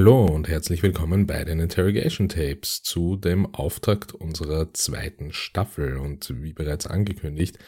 [0.00, 5.98] Hallo und herzlich willkommen bei den Interrogation Tapes zu dem Auftakt unserer zweiten Staffel.
[5.98, 7.58] Und wie bereits angekündigt,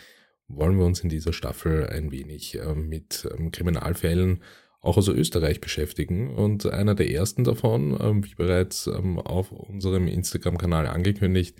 [0.48, 4.42] wollen wir uns in dieser Staffel ein wenig äh, mit ähm, Kriminalfällen
[4.80, 6.30] auch aus Österreich beschäftigen.
[6.34, 11.54] Und einer der ersten davon, ähm, wie bereits ähm, auf unserem Instagram-Kanal angekündigt,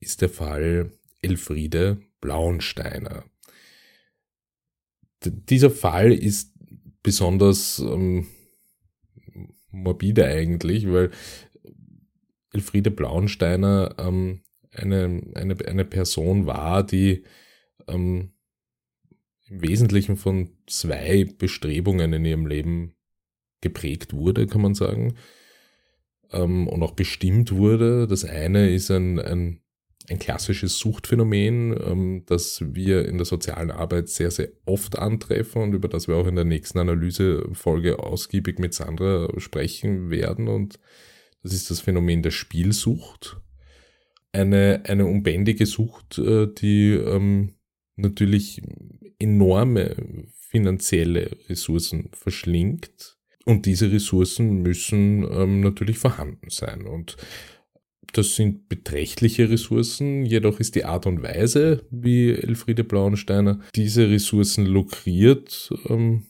[0.00, 0.90] ist der Fall
[1.22, 3.22] Elfriede Blauensteiner.
[5.24, 6.52] Dieser Fall ist
[7.04, 7.78] besonders
[9.74, 11.10] morbide eigentlich, weil
[12.52, 17.24] Elfriede Blauensteiner ähm, eine, eine, eine Person war, die
[17.88, 18.32] ähm,
[19.46, 22.94] im Wesentlichen von zwei Bestrebungen in ihrem Leben
[23.60, 25.14] geprägt wurde, kann man sagen,
[26.30, 28.06] ähm, und auch bestimmt wurde.
[28.06, 29.60] Das eine ist ein, ein,
[30.10, 35.72] ein klassisches Suchtphänomen, ähm, das wir in der sozialen Arbeit sehr, sehr oft antreffen und
[35.72, 40.48] über das wir auch in der nächsten Analysefolge ausgiebig mit Sandra sprechen werden.
[40.48, 40.78] Und
[41.42, 43.38] das ist das Phänomen der Spielsucht.
[44.32, 47.54] Eine, eine unbändige Sucht, äh, die ähm,
[47.96, 48.60] natürlich
[49.18, 49.94] enorme
[50.50, 53.16] finanzielle Ressourcen verschlingt.
[53.44, 56.86] Und diese Ressourcen müssen ähm, natürlich vorhanden sein.
[56.86, 57.16] Und
[58.16, 64.66] das sind beträchtliche Ressourcen, jedoch ist die Art und Weise, wie Elfriede Blauensteiner diese Ressourcen
[64.66, 66.26] lukriert, ähm,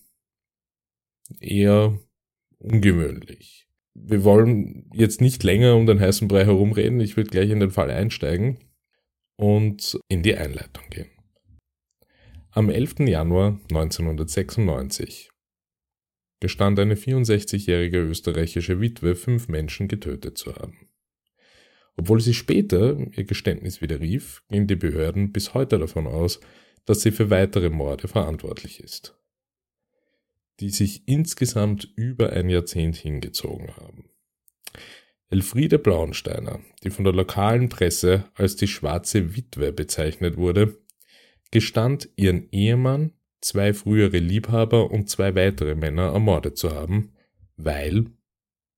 [1.41, 1.98] eher
[2.58, 3.68] ungewöhnlich.
[3.94, 7.70] Wir wollen jetzt nicht länger um den heißen Brei herumreden, ich würde gleich in den
[7.70, 8.58] Fall einsteigen
[9.36, 11.10] und in die Einleitung gehen.
[12.50, 13.00] Am 11.
[13.00, 15.30] Januar 1996
[16.41, 20.88] gestand eine 64-jährige österreichische Witwe, fünf Menschen getötet zu haben.
[21.97, 26.41] Obwohl sie später ihr Geständnis widerrief, gehen die Behörden bis heute davon aus,
[26.84, 29.17] dass sie für weitere Morde verantwortlich ist,
[30.61, 34.11] die sich insgesamt über ein Jahrzehnt hingezogen haben.
[35.31, 40.78] Elfriede Blauensteiner, die von der lokalen Presse als die schwarze Witwe bezeichnet wurde,
[41.50, 47.12] gestand ihren Ehemann, zwei frühere Liebhaber und zwei weitere Männer ermordet zu haben,
[47.56, 48.06] weil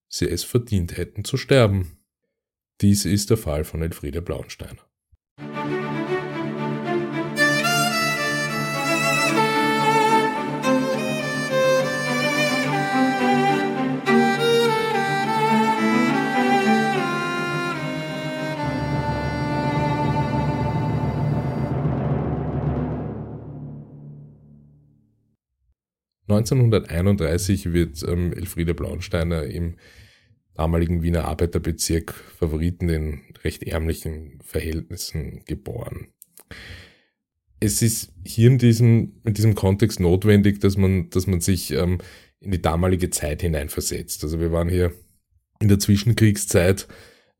[0.08, 1.95] sie es verdient hätten zu sterben.
[2.82, 4.86] Dies ist der Fall von Elfriede Blauensteiner.
[26.28, 29.76] 1931 wird ähm, Elfriede Blauensteiner im
[30.56, 36.08] damaligen Wiener Arbeiterbezirk Favoriten in recht ärmlichen Verhältnissen geboren.
[37.60, 41.98] Es ist hier in diesem, in diesem Kontext notwendig, dass man, dass man sich ähm,
[42.40, 44.22] in die damalige Zeit hineinversetzt.
[44.24, 44.92] Also wir waren hier
[45.60, 46.86] in der Zwischenkriegszeit,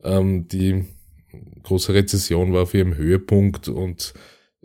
[0.02, 0.84] ähm, die
[1.62, 4.14] große Rezession war auf ihrem Höhepunkt und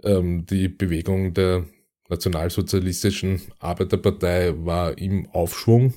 [0.03, 1.65] ähm, die Bewegung der
[2.09, 5.93] nationalsozialistischen Arbeiterpartei war im Aufschwung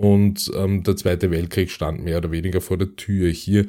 [0.00, 3.30] und ähm, der Zweite Weltkrieg stand mehr oder weniger vor der Tür.
[3.30, 3.66] Hier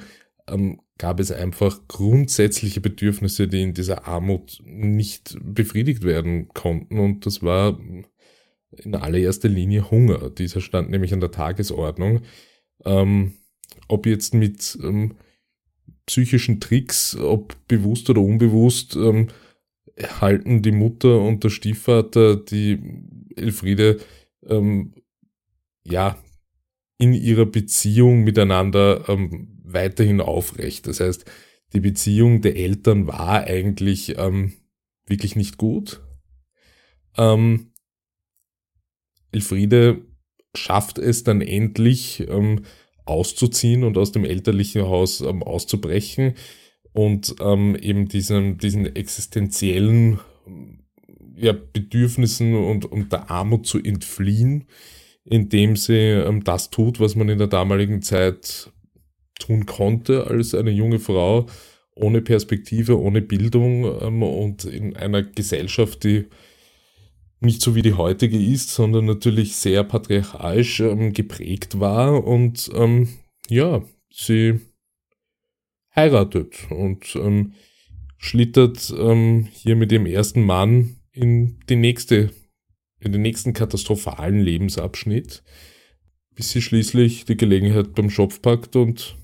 [0.47, 6.99] ähm, gab es einfach grundsätzliche Bedürfnisse, die in dieser Armut nicht befriedigt werden konnten.
[6.99, 7.77] Und das war
[8.71, 10.29] in allererster Linie Hunger.
[10.29, 12.21] Dieser stand nämlich an der Tagesordnung.
[12.85, 13.33] Ähm,
[13.89, 15.15] ob jetzt mit ähm,
[16.05, 19.27] psychischen Tricks, ob bewusst oder unbewusst, ähm,
[20.21, 22.79] halten die Mutter und der Stiefvater die
[23.35, 23.99] Elfriede
[24.47, 24.93] ähm,
[25.83, 26.17] ja,
[26.97, 30.87] in ihrer Beziehung miteinander ähm, weiterhin aufrecht.
[30.87, 31.25] Das heißt,
[31.73, 34.53] die Beziehung der Eltern war eigentlich ähm,
[35.07, 36.01] wirklich nicht gut.
[37.17, 37.71] Ähm,
[39.31, 40.05] Elfriede
[40.55, 42.65] schafft es dann endlich ähm,
[43.05, 46.35] auszuziehen und aus dem elterlichen Haus ähm, auszubrechen
[46.93, 50.19] und ähm, eben diesen, diesen existenziellen
[51.35, 54.67] ja, Bedürfnissen und, und der Armut zu entfliehen
[55.25, 58.71] indem sie ähm, das tut, was man in der damaligen Zeit
[59.39, 61.47] tun konnte als eine junge Frau
[61.95, 66.27] ohne Perspektive, ohne Bildung ähm, und in einer Gesellschaft, die
[67.39, 73.09] nicht so wie die heutige ist, sondern natürlich sehr patriarchalisch ähm, geprägt war und ähm,
[73.49, 74.59] ja, sie
[75.95, 77.53] heiratet und ähm,
[78.17, 82.29] schlittert ähm, hier mit ihrem ersten Mann in die nächste
[83.01, 85.43] in den nächsten katastrophalen Lebensabschnitt,
[86.35, 89.17] bis sie schließlich die Gelegenheit beim Schopf packt und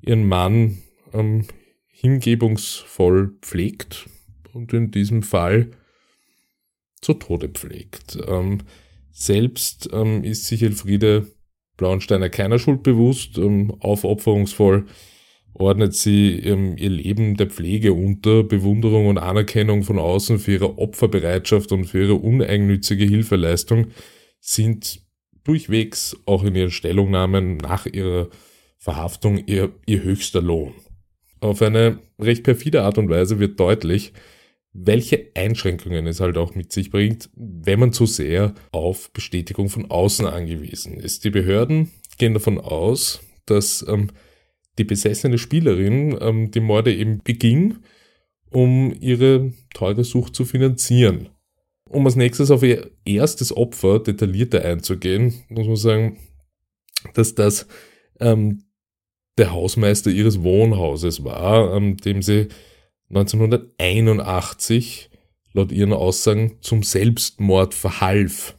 [0.00, 0.78] ihren Mann
[1.12, 1.46] ähm,
[1.88, 4.08] hingebungsvoll pflegt
[4.52, 5.70] und in diesem Fall
[7.00, 8.18] zu Tode pflegt.
[8.26, 8.62] Ähm,
[9.12, 11.30] selbst ähm, ist sich Elfriede
[11.76, 14.86] Blauensteiner keiner Schuld bewusst, ähm, aufopferungsvoll
[15.54, 20.78] ordnet sie ähm, ihr Leben der Pflege unter, Bewunderung und Anerkennung von außen für ihre
[20.78, 23.88] Opferbereitschaft und für ihre uneigennützige Hilfeleistung
[24.40, 25.02] sind
[25.44, 28.28] durchwegs auch in ihren Stellungnahmen nach ihrer
[28.78, 30.72] Verhaftung ihr, ihr höchster Lohn.
[31.40, 34.12] Auf eine recht perfide Art und Weise wird deutlich,
[34.72, 39.90] welche Einschränkungen es halt auch mit sich bringt, wenn man zu sehr auf Bestätigung von
[39.90, 41.24] außen angewiesen ist.
[41.24, 44.10] Die Behörden gehen davon aus, dass ähm,
[44.80, 47.76] die besessene Spielerin ähm, die Morde eben beging,
[48.50, 51.28] um ihre teure Sucht zu finanzieren.
[51.88, 56.18] Um als nächstes auf ihr erstes Opfer detaillierter einzugehen, muss man sagen,
[57.14, 57.66] dass das
[58.20, 58.64] ähm,
[59.36, 62.48] der Hausmeister ihres Wohnhauses war, ähm, dem sie
[63.10, 65.10] 1981
[65.52, 68.56] laut ihren Aussagen zum Selbstmord verhalf,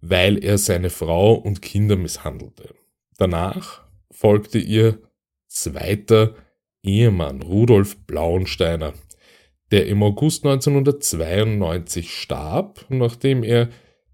[0.00, 2.74] weil er seine Frau und Kinder misshandelte.
[3.18, 5.02] Danach folgte ihr
[5.48, 6.34] zweiter
[6.82, 8.94] Ehemann Rudolf Blauensteiner,
[9.70, 13.68] der im August 1992 starb, nachdem er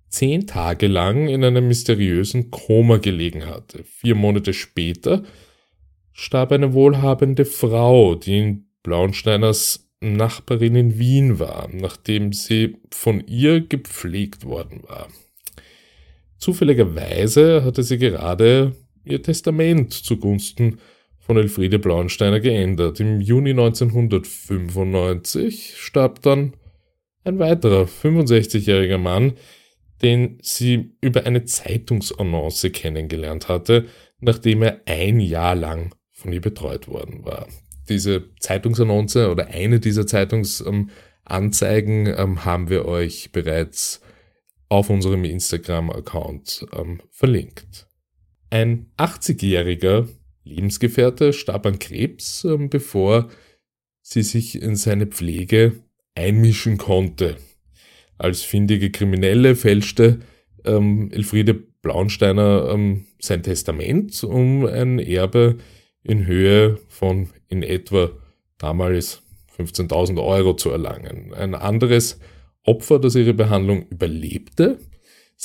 [0.09, 3.85] zehn Tage lang in einem mysteriösen Koma gelegen hatte.
[3.85, 5.25] Vier Monate später
[6.13, 13.61] starb eine wohlhabende Frau, die in Blauensteiners Nachbarin in Wien war, nachdem sie von ihr
[13.67, 15.09] gepflegt worden war.
[16.39, 20.79] Zufälligerweise hatte sie gerade ihr Testament zugunsten
[21.26, 22.99] von Elfriede Blauensteiner geändert.
[23.00, 26.55] Im Juni 1995 starb dann
[27.25, 29.35] ein weiterer 65-jähriger Mann,
[30.03, 33.87] den sie über eine Zeitungsannonce kennengelernt hatte,
[34.21, 37.47] nachdem er ein Jahr lang von ihr betreut worden war.
[37.88, 44.03] Diese Zeitungsannonce oder eine dieser Zeitungsanzeigen ähm, haben wir euch bereits
[44.69, 47.87] auf unserem Instagram-Account ähm, verlinkt.
[48.50, 50.06] Ein 80-jähriger
[50.44, 53.29] Lebensgefährte starb an Krebs, ähm, bevor
[54.02, 55.81] sie sich in seine Pflege
[56.14, 57.37] einmischen konnte.
[58.19, 60.20] Als findige Kriminelle fälschte
[60.64, 65.56] ähm, Elfriede Blauensteiner ähm, sein Testament, um ein Erbe
[66.02, 68.11] in Höhe von in etwa
[68.58, 69.23] damals
[69.58, 71.32] 15.000 Euro zu erlangen.
[71.35, 72.19] Ein anderes
[72.62, 74.79] Opfer, das ihre Behandlung überlebte,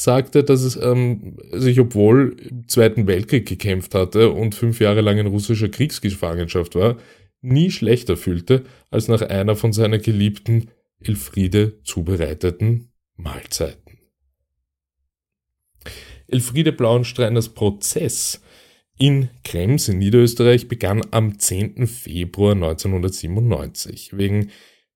[0.04, 5.18] sagte, dass es ähm, sich, obwohl im Zweiten Weltkrieg gekämpft hatte und fünf Jahre lang
[5.18, 6.98] in russischer Kriegsgefangenschaft war,
[7.42, 10.70] nie schlechter fühlte als nach einer von seiner geliebten
[11.02, 13.98] Elfriede zubereiteten Mahlzeiten.
[16.28, 18.42] Elfriede Blauensteiners Prozess
[18.98, 21.88] in Krems in Niederösterreich begann am 10.
[21.88, 24.18] Februar 1997.
[24.18, 24.52] Wegen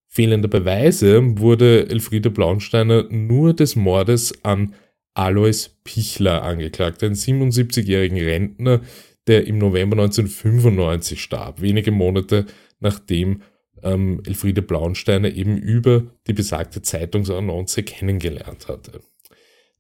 [0.07, 4.75] fehlender Beweise wurde Elfriede Blauensteiner nur des Mordes an
[5.13, 8.81] Alois Pichler angeklagt, einen 77-jährigen Rentner,
[9.27, 12.45] der im November 1995 starb, wenige Monate
[12.80, 13.42] nachdem
[13.81, 19.01] ähm, Elfriede Blauensteiner eben über die besagte Zeitungsannonce kennengelernt hatte.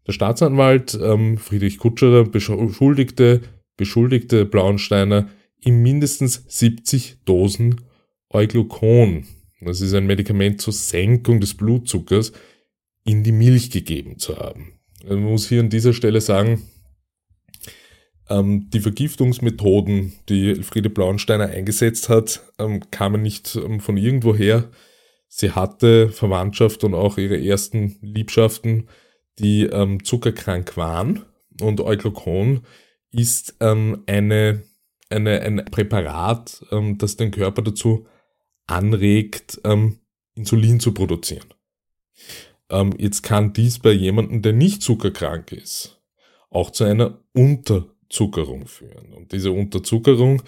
[0.07, 3.41] Der Staatsanwalt ähm, Friedrich Kutscherer beschuldigte,
[3.77, 5.29] beschuldigte Blauensteiner
[5.61, 7.81] ihm mindestens 70 Dosen
[8.29, 9.25] Euglucon,
[9.61, 12.33] das ist ein Medikament zur Senkung des Blutzuckers,
[13.05, 14.79] in die Milch gegeben zu haben.
[15.03, 16.63] Man muss hier an dieser Stelle sagen,
[18.29, 24.69] ähm, die Vergiftungsmethoden, die Elfriede Blauensteiner eingesetzt hat, ähm, kamen nicht ähm, von irgendwoher.
[25.27, 28.87] Sie hatte Verwandtschaft und auch ihre ersten Liebschaften,
[29.39, 31.25] die ähm, zuckerkrank waren.
[31.59, 32.61] Und Euglukon
[33.11, 34.63] ist ähm, eine,
[35.09, 38.07] eine, ein Präparat, ähm, das den Körper dazu
[38.67, 39.59] anregt,
[40.35, 41.53] Insulin zu produzieren.
[42.73, 46.01] Ähm, jetzt kann dies bei jemandem, der nicht zuckerkrank ist,
[46.49, 49.13] auch zu einer Unterzuckerung führen.
[49.13, 50.41] Und diese Unterzuckerung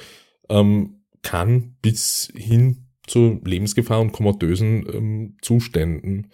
[0.50, 6.32] ähm, kann bis hin zu Lebensgefahr und komatösen ähm, Zuständen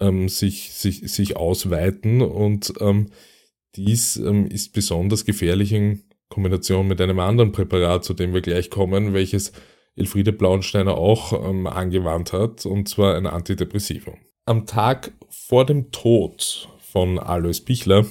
[0.00, 2.22] ähm, sich, sich, sich ausweiten.
[2.22, 3.08] Und ähm,
[3.74, 8.70] dies ähm, ist besonders gefährlich in Kombination mit einem anderen Präparat, zu dem wir gleich
[8.70, 9.52] kommen, welches
[9.96, 14.14] Elfriede Blauensteiner auch ähm, angewandt hat, und zwar ein Antidepressivum.
[14.44, 18.06] Am Tag vor dem Tod von Alois Bichler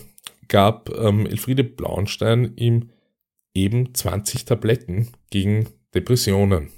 [0.47, 2.91] gab ähm, Elfriede Blauenstein ihm
[3.53, 6.71] eben 20 Tabletten gegen Depressionen.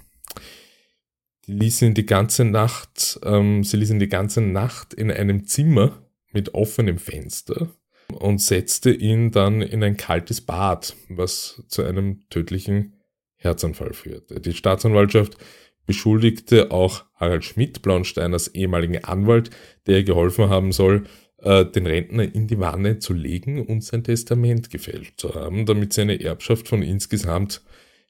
[1.45, 6.01] Die ließen ihn die ganze Nacht, ähm, sie ließen die ganze Nacht in einem Zimmer
[6.31, 7.69] mit offenem Fenster
[8.11, 12.95] und setzte ihn dann in ein kaltes Bad, was zu einem tödlichen
[13.35, 14.39] Herzanfall führte.
[14.39, 15.37] Die Staatsanwaltschaft
[15.85, 19.49] beschuldigte auch Harald Schmidt, Blauensteiners ehemaligen Anwalt,
[19.87, 21.03] der geholfen haben soll,
[21.37, 25.93] äh, den Rentner in die Wanne zu legen und sein Testament gefällt zu haben, damit
[25.93, 27.61] sie eine Erbschaft von insgesamt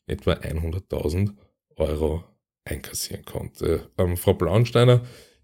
[0.06, 1.32] etwa 100.000
[1.77, 2.24] Euro
[2.65, 3.89] einkassieren konnte.
[3.98, 5.01] Ähm, Frau Blaunsteiner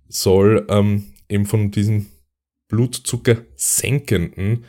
[0.08, 2.12] soll ähm, eben von diesen
[2.68, 4.66] Blutzucker senkenden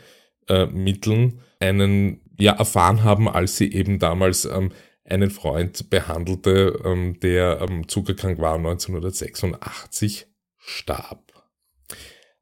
[0.47, 4.71] äh, Mitteln einen ja erfahren haben, als sie eben damals ähm,
[5.03, 10.27] einen Freund behandelte, ähm, der ähm, zuckerkrank war 1986
[10.57, 11.31] starb.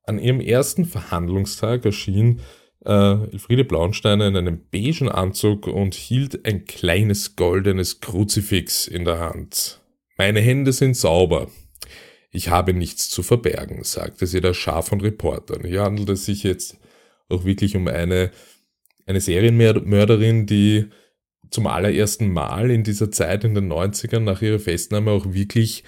[0.03, 2.41] An ihrem ersten Verhandlungstag erschien
[2.85, 9.19] äh, Elfriede Blaunsteiner in einem beigen Anzug und hielt ein kleines goldenes Kruzifix in der
[9.19, 9.81] Hand.
[10.17, 11.49] Meine Hände sind sauber.
[12.31, 15.65] Ich habe nichts zu verbergen, sagte sie der Schar von Reportern.
[15.65, 16.77] Hier handelt es sich jetzt
[17.27, 18.31] auch wirklich um eine,
[19.05, 20.89] eine Serienmörderin, die
[21.51, 25.83] zum allerersten Mal in dieser Zeit in den 90ern nach ihrer Festnahme auch wirklich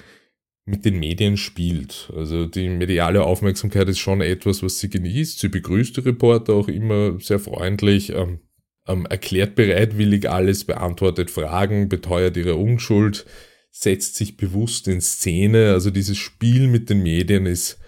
[0.65, 2.11] mit den Medien spielt.
[2.15, 5.39] Also die mediale Aufmerksamkeit ist schon etwas, was sie genießt.
[5.39, 8.39] Sie begrüßt die Reporter auch immer sehr freundlich, ähm,
[8.87, 13.25] ähm, erklärt bereitwillig alles, beantwortet Fragen, beteuert ihre Unschuld,
[13.71, 15.71] setzt sich bewusst in Szene.
[15.71, 17.79] Also dieses Spiel mit den Medien ist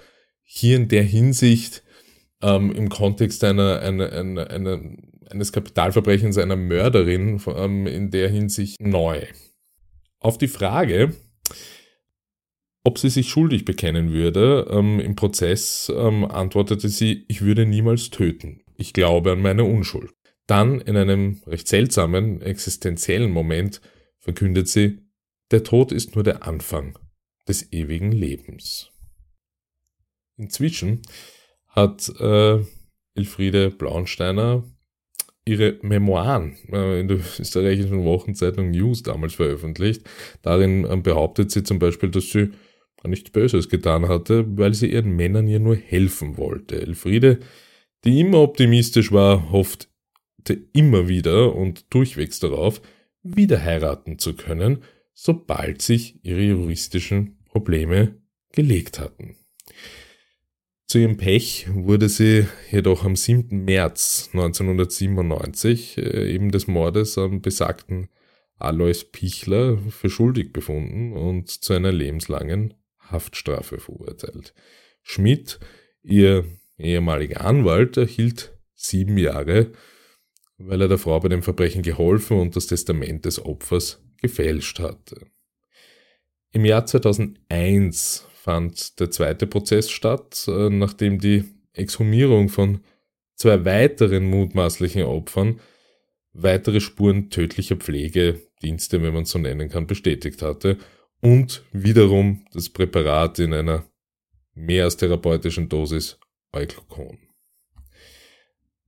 [0.41, 1.83] hier in der Hinsicht
[2.41, 4.81] ähm, im Kontext einer, einer, einer, einer,
[5.33, 9.25] eines Kapitalverbrechens einer Mörderin ähm, in der Hinsicht neu.
[10.19, 11.13] Auf die Frage,
[12.83, 18.09] ob sie sich schuldig bekennen würde, ähm, im Prozess ähm, antwortete sie, ich würde niemals
[18.09, 18.61] töten.
[18.75, 20.11] Ich glaube an meine Unschuld.
[20.47, 23.81] Dann in einem recht seltsamen, existenziellen Moment
[24.19, 24.99] verkündet sie,
[25.51, 26.97] der Tod ist nur der Anfang
[27.47, 28.91] des ewigen Lebens.
[30.37, 31.01] Inzwischen
[31.67, 32.59] hat äh,
[33.15, 34.63] Elfriede Blaunsteiner
[35.45, 40.03] ihre Memoiren äh, in der österreichischen Wochenzeitung News damals veröffentlicht.
[40.41, 42.51] Darin äh, behauptet sie zum Beispiel, dass sie
[43.05, 46.81] nichts Böses getan hatte, weil sie ihren Männern ja nur helfen wollte.
[46.81, 47.39] Elfriede,
[48.05, 49.88] die immer optimistisch war, hoffte
[50.73, 52.81] immer wieder und durchwegs darauf,
[53.21, 54.83] wieder heiraten zu können,
[55.13, 58.15] sobald sich ihre juristischen Probleme
[58.51, 59.35] gelegt hatten.
[60.93, 63.65] Zu ihrem Pech wurde sie jedoch am 7.
[63.65, 68.09] März 1997 äh, eben des Mordes am besagten
[68.59, 74.53] Alois Pichler für schuldig befunden und zu einer lebenslangen Haftstrafe verurteilt.
[75.01, 75.59] Schmidt,
[76.03, 76.45] ihr
[76.77, 79.71] ehemaliger Anwalt, erhielt sieben Jahre,
[80.59, 85.25] weil er der Frau bei dem Verbrechen geholfen und das Testament des Opfers gefälscht hatte.
[86.51, 92.83] Im Jahr 2001 fand der zweite Prozess statt, äh, nachdem die Exhumierung von
[93.35, 95.62] zwei weiteren mutmaßlichen Opfern
[96.33, 100.77] weitere Spuren tödlicher Pflegedienste, wenn man so nennen kann, bestätigt hatte
[101.21, 103.85] und wiederum das Präparat in einer
[104.53, 106.19] mehr als therapeutischen Dosis
[106.51, 107.19] Euglukon.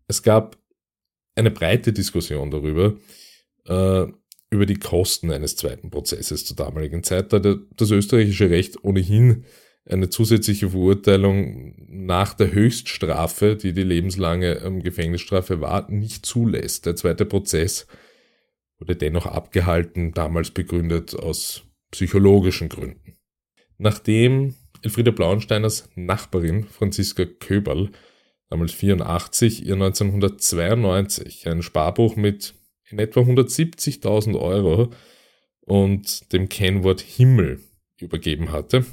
[0.07, 0.57] Es gab
[1.33, 2.97] eine breite Diskussion darüber,
[3.67, 4.05] äh,
[4.55, 9.45] über die Kosten eines zweiten Prozesses zur damaligen Zeit, da das österreichische Recht ohnehin
[9.87, 16.87] eine zusätzliche Verurteilung nach der Höchststrafe, die die lebenslange ähm, Gefängnisstrafe war, nicht zulässt.
[16.87, 17.85] Der zweite Prozess
[18.79, 23.17] wurde dennoch abgehalten, damals begründet aus psychologischen Gründen.
[23.77, 27.89] Nachdem Elfriede Blauensteiners Nachbarin Franziska Köberl,
[28.49, 32.54] damals 84, ihr 1992 ein Sparbuch mit
[32.89, 34.91] in etwa 170.000 Euro
[35.61, 37.61] und dem Kennwort Himmel
[37.99, 38.85] übergeben hatte,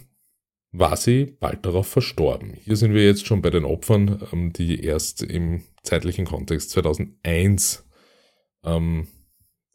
[0.73, 2.55] war sie bald darauf verstorben.
[2.55, 7.87] Hier sind wir jetzt schon bei den Opfern, ähm, die erst im zeitlichen Kontext 2001
[8.65, 9.09] ähm,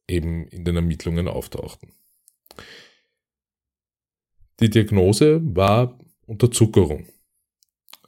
[0.07, 1.91] eben in den Ermittlungen auftauchten.
[4.59, 7.05] Die Diagnose war Unterzuckerung.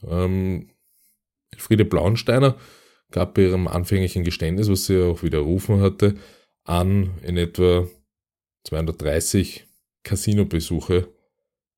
[0.02, 0.72] Ähm,
[1.52, 2.58] Elfriede Blaunsteiner
[3.12, 6.16] gab bei ihrem anfänglichen Geständnis, was sie auch widerrufen hatte,
[6.64, 7.88] an, in etwa
[8.64, 9.66] 230
[10.04, 11.08] Casino-Besuche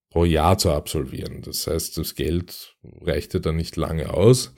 [0.09, 1.41] pro Jahr zu absolvieren.
[1.41, 4.53] Das heißt, das Geld reichte dann nicht lange aus.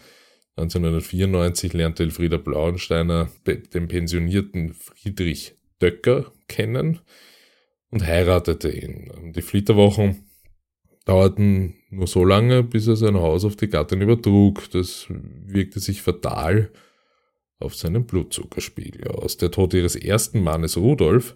[0.55, 6.99] 1994 lernte Elfrieda Blauensteiner den pensionierten Friedrich Döcker kennen
[7.89, 9.33] und heiratete ihn.
[9.35, 10.25] Die Flitterwochen
[11.05, 14.69] dauerten nur so lange, bis er sein Haus auf die Gattin übertrug.
[14.71, 16.71] Das wirkte sich fatal
[17.59, 19.37] auf seinen Blutzuckerspiegel aus.
[19.37, 21.35] Der Tod ihres ersten Mannes Rudolf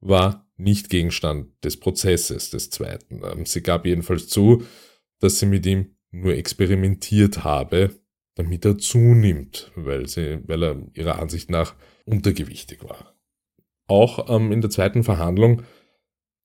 [0.00, 3.22] war nicht Gegenstand des Prozesses des zweiten.
[3.24, 4.64] Ähm, sie gab jedenfalls zu,
[5.20, 7.94] dass sie mit ihm nur experimentiert habe,
[8.34, 11.74] damit er zunimmt, weil, sie, weil er ihrer Ansicht nach
[12.04, 13.14] untergewichtig war.
[13.86, 15.62] Auch ähm, in der zweiten Verhandlung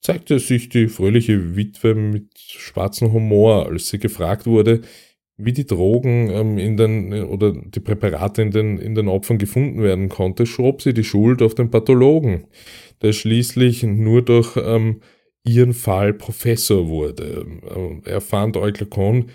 [0.05, 4.81] zeigte sich die fröhliche Witwe mit schwarzem Humor, als sie gefragt wurde,
[5.35, 9.81] wie die Drogen ähm, in den oder die Präparate in den, in den Opfern gefunden
[9.81, 12.45] werden konnte, schob sie die Schuld auf den Pathologen,
[13.01, 15.01] der schließlich nur durch ähm,
[15.43, 17.45] ihren Fall Professor wurde.
[17.75, 19.31] Ähm, er fand Euglakon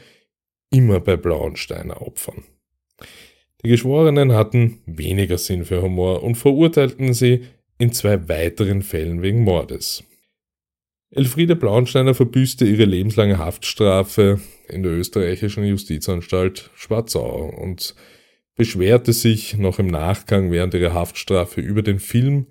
[0.70, 2.44] immer bei Blauensteiner Opfern.
[3.64, 7.42] Die Geschworenen hatten weniger Sinn für Humor und verurteilten sie
[7.78, 10.04] in zwei weiteren Fällen wegen Mordes.
[11.12, 17.96] Elfriede Blauensteiner verbüßte ihre lebenslange Haftstrafe in der österreichischen Justizanstalt Schwarzau und
[18.54, 22.46] beschwerte sich noch im Nachgang während ihrer Haftstrafe über den Film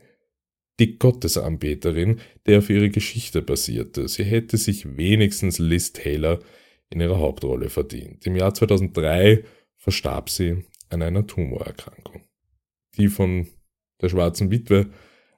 [0.77, 4.09] Die Gottesanbeterin, der auf ihre Geschichte basierte.
[4.09, 6.39] Sie hätte sich wenigstens Liz Taylor
[6.89, 8.25] in ihrer Hauptrolle verdient.
[8.25, 9.45] Im Jahr 2003
[9.77, 12.23] verstarb sie an einer Tumorerkrankung.
[12.97, 13.47] Die von
[14.01, 14.89] der schwarzen Witwe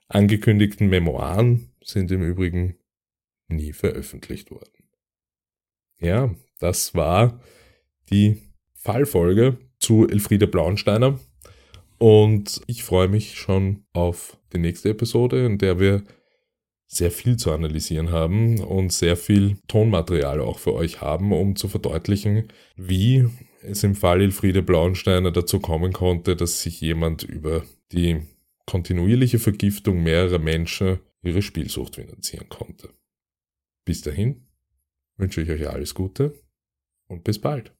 [0.08, 2.76] angekündigten Memoiren sind im Übrigen
[3.52, 4.84] nie veröffentlicht worden.
[6.00, 7.40] Ja, das war
[8.10, 8.38] die
[8.74, 11.18] Fallfolge zu Elfriede Blauensteiner.
[11.98, 16.02] Und ich freue mich schon auf die nächste Episode, in der wir
[16.88, 21.68] sehr viel zu analysieren haben und sehr viel Tonmaterial auch für euch haben, um zu
[21.68, 23.28] verdeutlichen, wie
[23.62, 28.20] es im Fall Elfriede Blauensteiner dazu kommen konnte, dass sich jemand über die
[28.66, 32.90] kontinuierliche Vergiftung mehrerer Menschen ihre Spielsucht finanzieren konnte.
[33.84, 34.46] Bis dahin
[35.16, 36.34] wünsche ich euch alles Gute
[37.08, 37.74] und bis bald.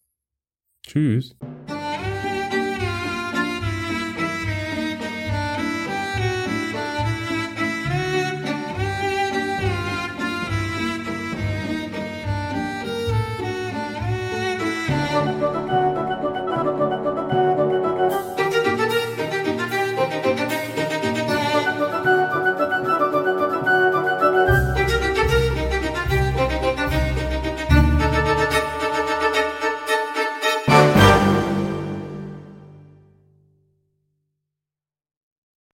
[0.85, 1.37] Tschüss.